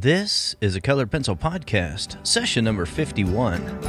[0.00, 3.80] This is a Colored Pencil Podcast, session number 51.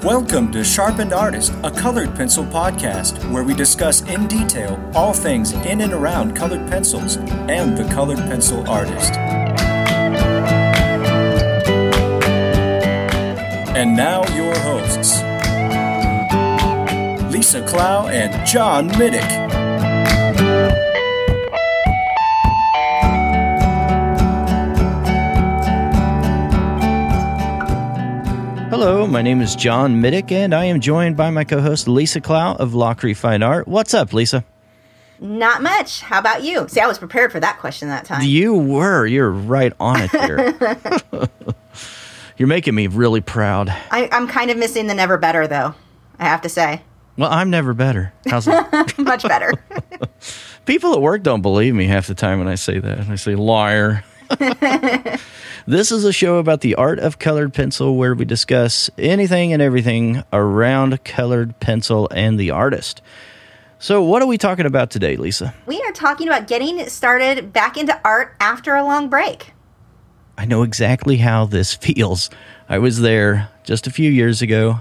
[0.00, 5.50] Welcome to Sharpened Artist, a colored pencil podcast where we discuss in detail all things
[5.50, 9.14] in and around colored pencils and the colored pencil artist.
[13.74, 15.23] And now, your hosts
[17.54, 19.22] Lisa Clough and John Middick.
[28.70, 32.20] Hello, my name is John Middick, and I am joined by my co host Lisa
[32.20, 33.68] Clough of Lachri Fine Art.
[33.68, 34.44] What's up, Lisa?
[35.20, 36.00] Not much.
[36.00, 36.66] How about you?
[36.66, 38.22] See, I was prepared for that question that time.
[38.22, 39.06] You were.
[39.06, 40.56] You're right on it here.
[42.36, 43.68] You're making me really proud.
[43.92, 45.76] I, I'm kind of missing the never better, though,
[46.18, 46.82] I have to say.
[47.16, 48.12] Well, I'm never better.
[48.28, 48.98] How's it?
[48.98, 49.52] Much better.
[50.66, 53.08] People at work don't believe me half the time when I say that.
[53.08, 54.02] I say, liar.
[55.66, 59.62] this is a show about the art of colored pencil where we discuss anything and
[59.62, 63.00] everything around colored pencil and the artist.
[63.78, 65.54] So, what are we talking about today, Lisa?
[65.66, 69.52] we are talking about getting started back into art after a long break.
[70.38, 72.30] I know exactly how this feels.
[72.68, 74.78] I was there just a few years ago,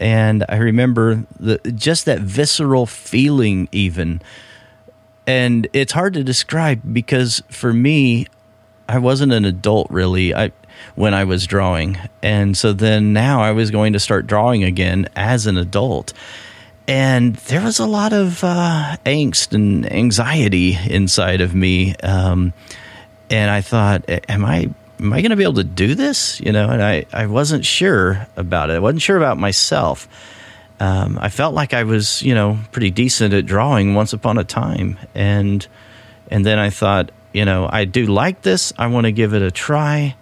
[0.00, 4.22] and I remember the just that visceral feeling, even.
[5.26, 8.26] And it's hard to describe because for me,
[8.88, 10.34] I wasn't an adult really.
[10.34, 10.52] I
[10.94, 15.08] when I was drawing, and so then now I was going to start drawing again
[15.14, 16.14] as an adult.
[16.88, 21.94] And there was a lot of uh, angst and anxiety inside of me.
[21.96, 22.52] Um,
[23.30, 24.70] and I thought, am I
[25.00, 26.40] am I going to be able to do this?
[26.40, 28.74] You know, and I I wasn't sure about it.
[28.74, 30.08] I wasn't sure about myself.
[30.78, 34.44] Um, I felt like I was, you know, pretty decent at drawing once upon a
[34.44, 35.66] time, and
[36.30, 38.72] and then I thought, you know, I do like this.
[38.78, 40.16] I want to give it a try,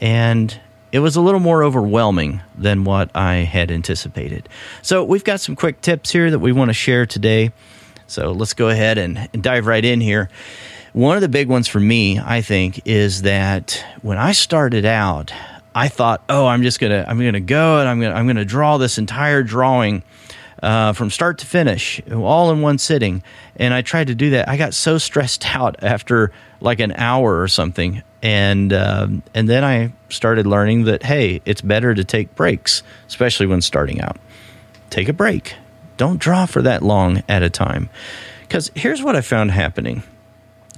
[0.00, 0.58] and
[0.92, 4.48] it was a little more overwhelming than what I had anticipated.
[4.82, 7.52] So we've got some quick tips here that we want to share today.
[8.06, 10.28] So let's go ahead and, and dive right in here.
[10.94, 15.32] One of the big ones for me, I think, is that when I started out,
[15.74, 18.78] I thought, "Oh, I'm just gonna, I'm gonna go and I'm gonna, I'm gonna draw
[18.78, 20.04] this entire drawing
[20.62, 23.24] uh, from start to finish, all in one sitting."
[23.56, 24.48] And I tried to do that.
[24.48, 29.64] I got so stressed out after like an hour or something, and um, and then
[29.64, 34.16] I started learning that hey, it's better to take breaks, especially when starting out.
[34.90, 35.56] Take a break.
[35.96, 37.90] Don't draw for that long at a time.
[38.42, 40.04] Because here's what I found happening.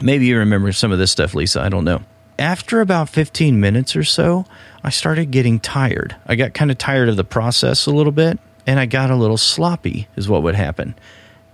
[0.03, 1.61] Maybe you remember some of this stuff, Lisa.
[1.61, 2.03] I don't know.
[2.39, 4.45] After about 15 minutes or so,
[4.85, 6.15] I started getting tired.
[6.27, 9.17] I got kind of tired of the process a little bit, and I got a
[9.17, 10.95] little sloppy, is what would happen.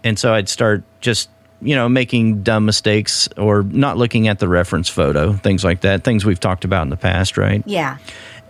[0.02, 1.30] And so I'd start just,
[1.60, 6.02] you know, making dumb mistakes or not looking at the reference photo, things like that,
[6.02, 7.62] things we've talked about in the past, right?
[7.64, 7.98] Yeah.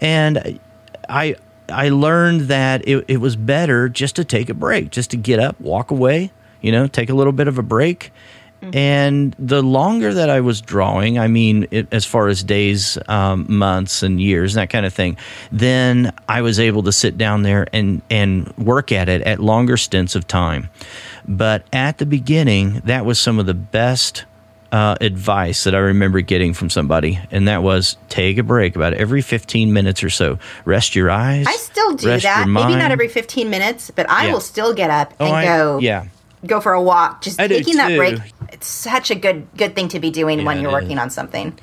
[0.01, 0.59] and
[1.09, 1.37] I
[1.69, 5.39] I learned that it, it was better just to take a break, just to get
[5.39, 8.11] up, walk away, you know, take a little bit of a break.
[8.73, 13.47] And the longer that I was drawing, I mean, it, as far as days, um,
[13.49, 15.17] months, and years, and that kind of thing,
[15.51, 19.77] then I was able to sit down there and and work at it at longer
[19.77, 20.69] stints of time.
[21.27, 24.25] But at the beginning, that was some of the best
[24.71, 28.95] uh, advice that I remember getting from somebody, and that was take a break about
[28.95, 30.39] every 15 minutes or so.
[30.65, 31.47] Rest your eyes.
[31.49, 32.49] I still do that.
[32.49, 34.33] Maybe not every 15 minutes, but I Yeah.
[34.33, 36.05] will still get up Oh, and I- go yeah.
[36.47, 37.23] go for a walk.
[37.23, 38.19] Just I taking that break.
[38.53, 41.03] It's such a good good thing to be doing when you're working is.
[41.03, 41.59] on something.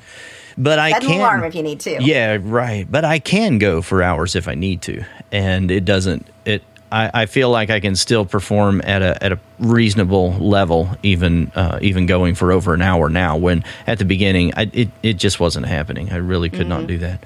[0.58, 2.02] But I Set can alarm if you need to.
[2.02, 2.90] Yeah, right.
[2.90, 6.26] But I can go for hours if I need to, and it doesn't.
[6.44, 6.62] It.
[6.92, 11.52] I, I feel like I can still perform at a at a reasonable level, even
[11.54, 13.36] uh, even going for over an hour now.
[13.36, 16.10] When at the beginning, I, it it just wasn't happening.
[16.10, 17.24] I really could not do that.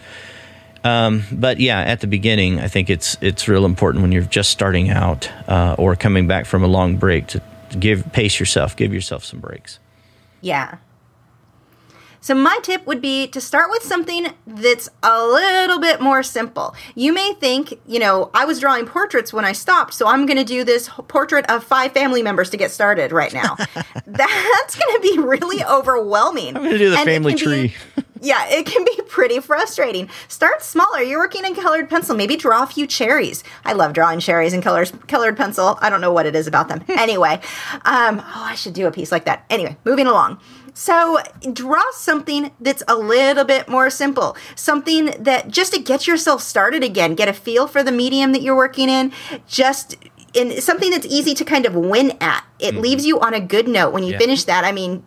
[0.84, 4.50] Um, but yeah, at the beginning, I think it's it's real important when you're just
[4.50, 7.40] starting out uh, or coming back from a long break to
[7.80, 9.78] give pace yourself, give yourself some breaks.
[10.40, 10.78] Yeah.
[12.20, 16.74] So my tip would be to start with something that's a little bit more simple.
[16.94, 20.38] You may think, you know, I was drawing portraits when I stopped, so I'm going
[20.38, 23.56] to do this portrait of five family members to get started right now.
[24.06, 26.56] That's going to be really overwhelming.
[26.56, 28.03] I'm going to do the And family can be- tree.
[28.24, 30.08] Yeah, it can be pretty frustrating.
[30.28, 31.00] Start smaller.
[31.02, 32.16] You're working in colored pencil.
[32.16, 33.44] Maybe draw a few cherries.
[33.64, 35.78] I love drawing cherries in colors, colored pencil.
[35.80, 36.82] I don't know what it is about them.
[36.88, 37.40] anyway,
[37.84, 39.44] um, oh, I should do a piece like that.
[39.50, 40.40] Anyway, moving along.
[40.76, 41.18] So
[41.52, 46.82] draw something that's a little bit more simple, something that just to get yourself started
[46.82, 49.12] again, get a feel for the medium that you're working in.
[49.46, 49.96] Just
[50.32, 52.44] in something that's easy to kind of win at.
[52.58, 54.18] It leaves you on a good note when you Yeah.
[54.18, 54.64] finish that.
[54.64, 55.04] I mean,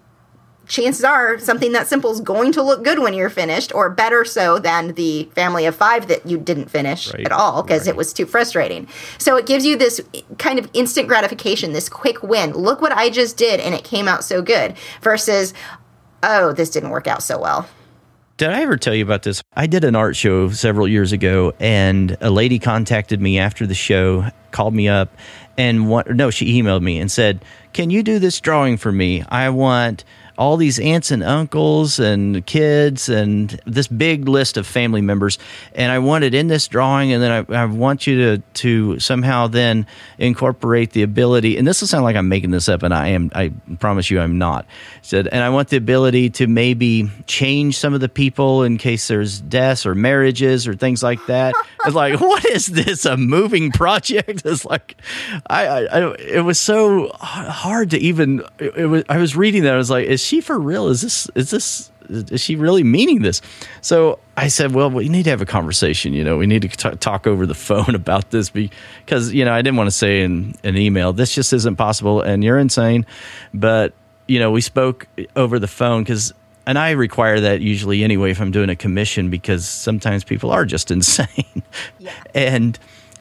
[0.67, 4.25] chances are something that simple is going to look good when you're finished, or better
[4.25, 7.95] so than the family of five that you didn't finish Right, at all because it
[7.95, 8.87] was too frustrating.
[9.17, 10.01] So it gives you this
[10.37, 12.51] kind of instant gratification, this quick win.
[12.51, 15.53] Look what I just did, and it came out so good, versus,
[16.23, 17.67] oh, this didn't work out so well.
[18.37, 19.41] Did I ever tell you about this?
[19.55, 23.73] I did an art show several years ago, and a lady contacted me after the
[23.73, 25.17] show, called me up,
[25.57, 26.07] and what?
[26.15, 27.43] No, she emailed me and said,
[27.73, 29.23] "Can you do this drawing for me?
[29.29, 30.03] I want."
[30.37, 35.39] All these aunts and uncles and kids and this big list of family members,
[35.73, 38.99] and I want it in this drawing, and then I, I want you to to
[38.99, 39.87] somehow then
[40.17, 41.57] incorporate the ability.
[41.57, 43.31] And this will sound like I'm making this up, and I am.
[43.33, 44.65] I promise you, I'm not.
[45.01, 49.07] Said, and I want the ability to maybe change some of the people in case
[49.07, 51.53] there's deaths or marriages or things like that.
[51.85, 53.05] It's like, what is this?
[53.05, 54.41] A moving project?
[54.45, 54.97] It's like,
[55.49, 58.43] I, I, I it was so hard to even.
[58.59, 59.03] It, it was.
[59.07, 59.73] I was reading that.
[59.73, 60.87] I was like, is she for real?
[60.87, 61.29] Is this?
[61.35, 61.91] Is this?
[62.09, 63.41] Is she really meaning this?
[63.81, 66.13] So I said, well, we need to have a conversation.
[66.13, 69.53] You know, we need to t- talk over the phone about this because you know
[69.53, 73.05] I didn't want to say in an email this just isn't possible and you're insane,
[73.53, 73.93] but
[74.27, 76.33] you know we spoke over the phone because
[76.65, 80.65] and I require that usually anyway if I'm doing a commission because sometimes people are
[80.65, 81.63] just insane.
[81.97, 82.11] Yeah.
[82.35, 82.77] And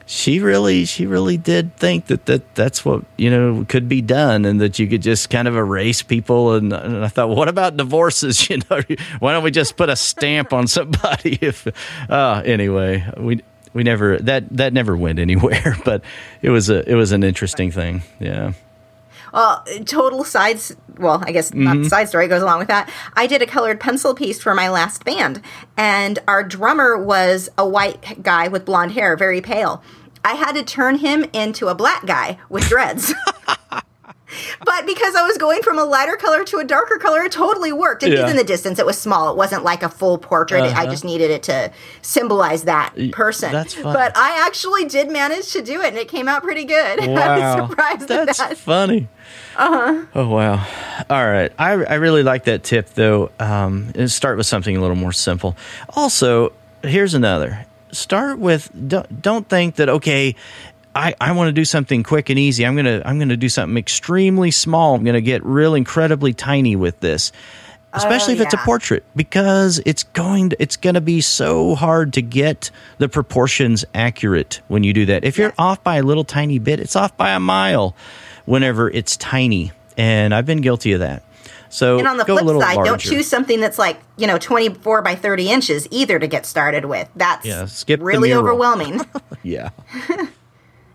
[0.09, 4.45] she really she really did think that, that that's what you know could be done
[4.45, 6.53] and that you could just kind of erase people.
[6.53, 8.37] And, and I thought what about divorces?
[8.47, 8.81] You know
[9.19, 11.67] why don't we just put a stamp on somebody if
[12.09, 13.43] uh anyway we
[13.73, 16.01] we never that that never went anywhere but
[16.41, 18.03] it was a it was an interesting thing.
[18.19, 18.53] Yeah
[19.33, 20.75] Well, total sides.
[20.97, 22.89] Well, I guess not the side story goes along with that.
[23.13, 25.41] I did a colored pencil piece for my last band,
[25.77, 29.83] and our drummer was a white guy with blonde hair, very pale.
[30.25, 33.13] I had to turn him into a black guy with dreads.
[34.65, 37.71] but because I was going from a lighter color to a darker color, it totally
[37.71, 38.03] worked.
[38.03, 38.29] And Yeah.
[38.29, 39.29] in the distance, it was small.
[39.31, 40.63] It wasn't like a full portrait.
[40.63, 43.51] I just needed it to symbolize that person.
[43.51, 43.93] that's fun.
[43.93, 46.99] But I actually did manage to do it, and it came out pretty good.
[47.01, 48.57] I Wow, was surprised that's at that.
[48.57, 49.07] funny.
[49.57, 50.05] Uh huh.
[50.15, 50.65] Oh wow!
[51.09, 53.31] All right, I I really like that tip though.
[53.39, 55.57] Um, start with something a little more simple.
[55.95, 57.65] Also, here's another.
[57.91, 60.35] Start with don't don't think that okay.
[60.97, 62.65] I, I want to do something quick and easy.
[62.65, 64.95] I'm gonna I'm gonna do something extremely small.
[64.95, 67.31] I'm gonna get real incredibly tiny with this,
[67.93, 72.13] especially if oh, it's a portrait because it's going to, it's to be so hard
[72.13, 75.23] to get the proportions accurate when you do that.
[75.23, 75.55] If you're Yes.
[75.59, 77.95] off by a little tiny bit, it's off by a mile
[78.45, 79.71] whenever it's tiny.
[79.97, 81.23] And I've been guilty of that.
[81.69, 85.01] So And on the flip little side, don't choose something that's like, you know, 24
[85.01, 87.09] by 30 inches either to get started with.
[87.15, 89.01] That's Yeah, skip really overwhelming.
[89.43, 89.69] Yeah.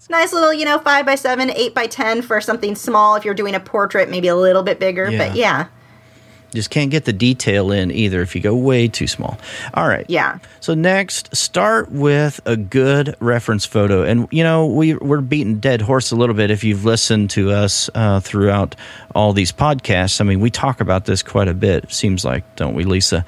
[0.02, 3.14] it's nice little, you know, 5 by 7, 8 by 10 for something small.
[3.14, 5.08] If you're doing a portrait, maybe a little bit bigger.
[5.16, 5.68] But yeah,
[6.52, 9.38] Just can't get the detail in either if you go way too small.
[9.74, 10.04] All right.
[10.08, 10.38] Yeah.
[10.58, 15.80] So next, start with a good reference photo, and you know we we're beating dead
[15.80, 16.50] horse a little bit.
[16.50, 18.74] If you've listened to us uh, throughout
[19.14, 21.92] all these podcasts, I mean we talk about this quite a bit.
[21.92, 23.24] Seems like, don't we, Lisa?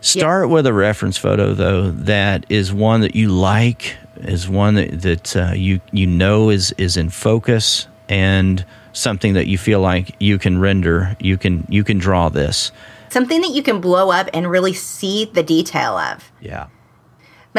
[0.00, 5.02] Start with a reference photo though that is one that you like, is one that
[5.02, 10.14] that uh, you you know is is in focus and something that you feel like
[10.18, 11.16] you can render.
[11.20, 12.72] You can you can draw this.
[13.10, 16.30] something that you can blow up and really see the detail of.
[16.40, 16.66] Yeah.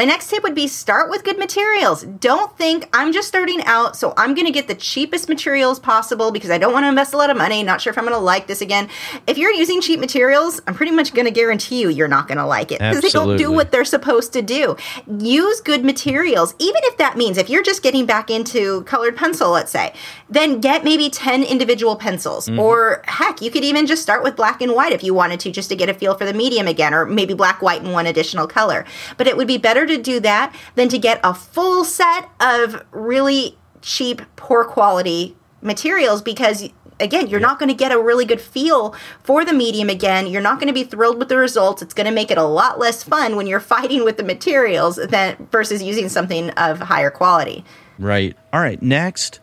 [0.00, 2.04] My next tip would be start with good materials.
[2.04, 6.30] Don't think I'm just starting out, so I'm going to get the cheapest materials possible
[6.30, 7.62] because I don't want to invest a lot of money.
[7.62, 8.88] Not sure if I'm going to like this again.
[9.26, 12.38] If you're using cheap materials, I'm pretty much going to guarantee you you're not going
[12.38, 14.74] to like it because they don't do what they're supposed to do.
[15.18, 19.50] Use good materials, even if that means if you're just getting back into colored pencil,
[19.50, 19.92] let's say,
[20.30, 22.48] then get maybe 10 individual pencils.
[22.48, 22.58] Mm-hmm.
[22.58, 25.50] Or heck, you could even just start with black and white if you wanted to,
[25.50, 28.06] just to get a feel for the medium again, or maybe black, white, and one
[28.06, 28.86] additional color.
[29.18, 32.84] But it would be better to do that than to get a full set of
[32.92, 38.40] really cheap, poor quality materials because again you're not going to get a really good
[38.40, 41.92] feel for the medium again you're not going to be thrilled with the results it's
[41.92, 45.36] going to make it a lot less fun when you're fighting with the materials than
[45.52, 47.62] versus using something of higher quality
[48.00, 48.34] Right.
[48.50, 48.80] All right.
[48.80, 49.40] Next,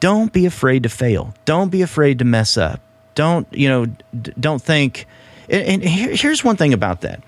[0.00, 1.34] don't be afraid to fail.
[1.44, 2.80] Don't be afraid to mess up.
[3.14, 3.86] Don't you know?
[3.86, 5.06] d- Don't think.
[5.50, 7.22] And, and here, here's one thing about that: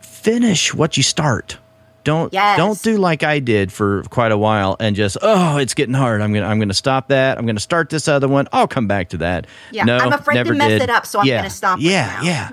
[0.00, 1.58] finish what you start.
[2.08, 2.56] Don't Yes.
[2.56, 6.22] don't do like I did for quite a while and just oh it's getting hard.
[6.22, 7.36] I'm gonna I'm gonna stop that.
[7.36, 8.48] I'm gonna start this other one.
[8.50, 9.46] I'll come back to that.
[9.70, 10.82] Yeah, no, I'm afraid to mess did.
[10.82, 12.50] it up, so I'm Yeah, gonna stop Yeah, yeah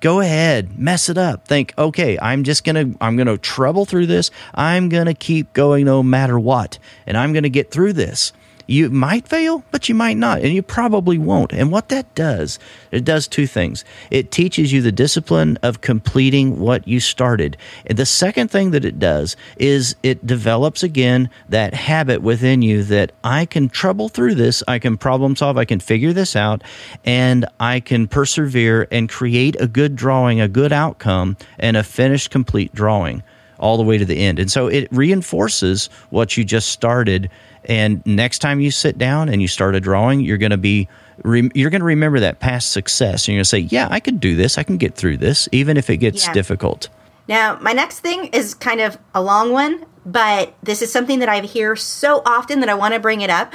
[0.00, 4.30] go ahead mess it up think okay i'm just gonna i'm gonna trouble through this
[4.54, 8.32] i'm gonna keep going no matter what and i'm gonna get through this
[8.70, 11.54] You might fail, but you might not, and you probably won't.
[11.54, 12.58] And what that does,
[12.90, 13.82] it does two things.
[14.10, 17.56] It teaches you the discipline of completing what you started.
[17.86, 22.84] And the second thing that it does is it develops again that habit within you
[22.84, 26.62] that I can trouble through this, I can problem solve, I can figure this out,
[27.06, 32.30] and I can persevere and create a good drawing, a good outcome, and a finished,
[32.30, 33.22] complete drawing
[33.58, 34.38] all the way to the end.
[34.38, 37.30] And so it reinforces what you just started
[37.68, 40.88] and next time you sit down and you start a drawing, you're going to be
[41.24, 43.26] you're going to remember that past success.
[43.26, 44.56] And you're going to say, "Yeah, I can do this.
[44.56, 46.32] I can get through this, even if it gets yeah.
[46.32, 46.88] difficult."
[47.28, 51.28] Now, my next thing is kind of a long one, but this is something that
[51.28, 53.52] I hear so often that I want to bring it up.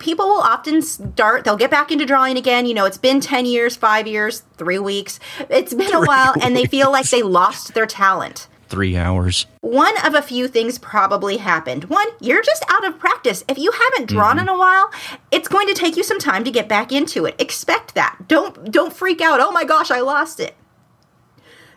[0.00, 2.66] People will often start, they'll get back into drawing again.
[2.66, 5.20] You know, it's been 10 years, five years, three weeks.
[5.48, 6.44] It's been three a while, weeks.
[6.44, 9.46] and they feel like they lost their talent three hours.
[9.60, 11.84] One of a few things probably happened.
[11.84, 13.44] One, you're just out of practice.
[13.48, 14.48] If you haven't drawn mm-hmm.
[14.48, 14.90] in a while,
[15.30, 17.34] it's going to take you some time to get back into it.
[17.38, 18.28] Expect that.
[18.28, 19.40] Don't don't freak out.
[19.40, 20.54] Oh my gosh, I lost it.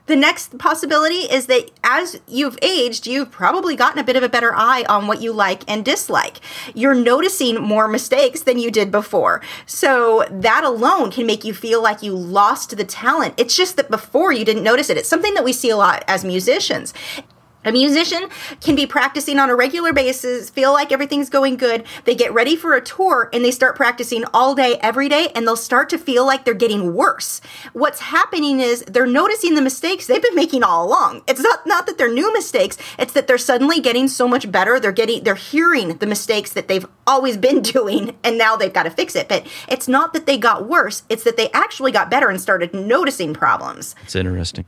[0.08, 4.30] The next possibility is that as you've aged, you've probably gotten a bit of a
[4.30, 6.38] better eye on what you like and dislike.
[6.74, 9.42] You're noticing more mistakes than you did before.
[9.66, 13.34] So that alone can make you feel like you lost the talent.
[13.38, 14.98] It's just that before you didn't notice it.
[14.98, 16.94] It's something that we see a lot as musicians.
[17.68, 18.30] A musician
[18.62, 21.84] can be practicing on a regular basis, feel like everything's going good.
[22.06, 25.46] They get ready for a tour and they start practicing all day, every day, and
[25.46, 27.42] they'll start to feel like they're getting worse.
[27.74, 31.24] What's happening is they're noticing the mistakes they've been making all along.
[31.28, 34.80] It's not, not that they're new mistakes, it's that they're suddenly getting so much better.
[34.80, 38.84] They're getting, they're hearing the mistakes that they've always been doing and now they've got
[38.84, 39.28] to fix it.
[39.28, 42.74] But it's not that they got worse, it's that they actually got better and started
[42.74, 43.94] noticing problems.
[44.04, 44.64] It's interesting.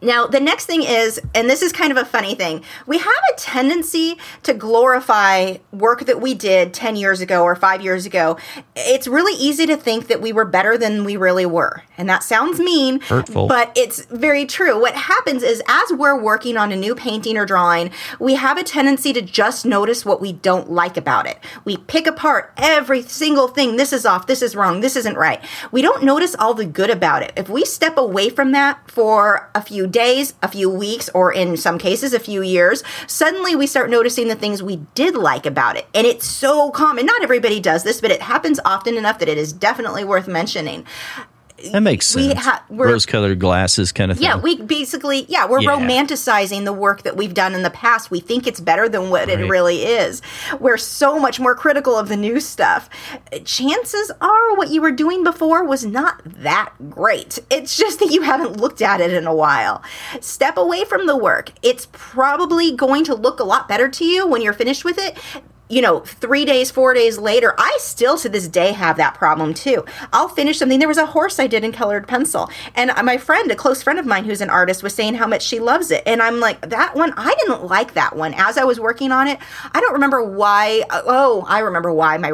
[0.00, 3.08] Now, the next thing is, and this is kind of a funny thing, we have
[3.32, 8.36] a tendency to glorify work that we did 10 years ago or five years ago.
[8.76, 11.82] It's really easy to think that we were better than we really were.
[11.96, 13.48] And that sounds mean, Hurtful.
[13.48, 14.80] but it's very true.
[14.80, 17.90] What happens is, as we're working on a new painting or drawing,
[18.20, 21.38] we have a tendency to just notice what we don't like about it.
[21.64, 23.76] We pick apart every single thing.
[23.76, 25.44] This is off, this is wrong, this isn't right.
[25.72, 27.32] We don't notice all the good about it.
[27.36, 31.56] If we step away from that for a few days, a few weeks, or in
[31.56, 35.76] some cases, a few years, suddenly we start noticing the things we did like about
[35.76, 35.86] it.
[35.94, 37.06] And it's so common.
[37.06, 40.86] Not everybody does this, but it happens often enough that it is definitely worth mentioning.
[41.72, 42.28] That makes sense.
[42.28, 44.26] We ha- Rose-colored glasses, kind of thing.
[44.26, 45.70] Yeah, we basically, yeah, we're yeah.
[45.70, 48.10] romanticizing the work that we've done in the past.
[48.10, 49.40] We think it's better than what right.
[49.40, 50.22] it really is.
[50.60, 52.88] We're so much more critical of the new stuff.
[53.44, 57.38] Chances are, what you were doing before was not that great.
[57.50, 59.82] It's just that you haven't looked at it in a while.
[60.20, 61.52] Step away from the work.
[61.62, 65.18] It's probably going to look a lot better to you when you're finished with it
[65.68, 69.54] you know, three days, four days later, I still to this day have that problem
[69.54, 69.84] too.
[70.12, 70.78] I'll finish something.
[70.78, 73.98] There was a horse I did in colored pencil, and my friend, a close friend
[73.98, 76.02] of mine who's an artist, was saying how much she loves it.
[76.06, 78.34] And I'm like, that one, I didn't like that one.
[78.34, 79.38] As I was working on it,
[79.72, 80.82] I don't remember why.
[80.90, 82.32] Oh, I remember why my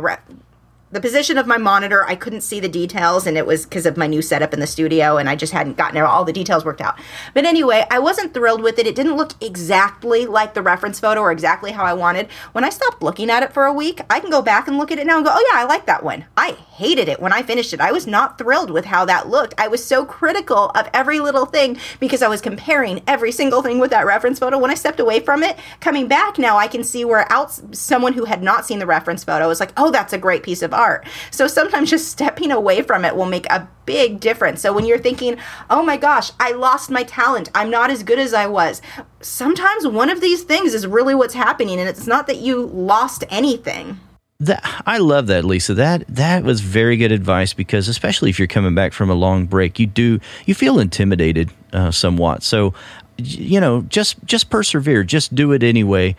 [0.94, 3.96] the position of my monitor, I couldn't see the details, and it was because of
[3.96, 6.80] my new setup in the studio, and I just hadn't gotten all the details worked
[6.80, 6.96] out.
[7.34, 8.86] But anyway, I wasn't thrilled with it.
[8.86, 12.28] It didn't look exactly like the reference photo or exactly how I wanted.
[12.52, 14.92] When I stopped looking at it for a week, I can go back and look
[14.92, 16.26] at it now and go, oh yeah, I like that one.
[16.36, 17.80] I hated it when I finished it.
[17.80, 19.54] I was not thrilled with how that looked.
[19.58, 23.80] I was so critical of every little thing because I was comparing every single thing
[23.80, 24.58] with that reference photo.
[24.58, 28.12] When I stepped away from it, coming back now, I can see where out someone
[28.12, 30.72] who had not seen the reference photo was like, oh, that's a great piece of
[30.72, 30.83] art
[31.30, 34.60] So sometimes just stepping away from it will make a big difference.
[34.60, 35.36] So when you're thinking,
[35.70, 38.80] oh my gosh, I lost my talent, I'm not as good as I was,
[39.20, 43.24] sometimes one of these things is really what's happening, and it's not that you lost
[43.30, 44.00] anything.
[44.40, 45.74] That, I love that, Lisa.
[45.74, 49.46] That that was very good advice because, especially if you're coming back from a long
[49.46, 52.42] break, you do you feel intimidated uh, somewhat.
[52.42, 52.74] So,
[53.16, 56.16] you know, just just persevere, just do it anyway.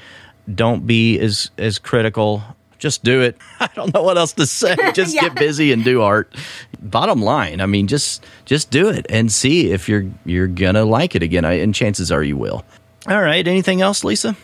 [0.54, 2.42] Don't be as as critical
[2.78, 3.38] just do it.
[3.60, 4.76] I don't know what else to say.
[4.94, 5.22] Just yeah.
[5.22, 6.34] get busy and do art.
[6.82, 11.16] Bottom line, I mean, just just do it and see if you're you're gonna like
[11.16, 11.44] it again.
[11.44, 12.64] I, and chances are you will.
[13.08, 13.48] All right.
[13.48, 14.36] Anything else, Lisa?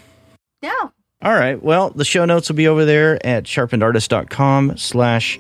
[0.64, 0.92] No.
[1.24, 1.62] All right.
[1.62, 5.40] Well, the show notes will be over there at sharpenedartist.com slash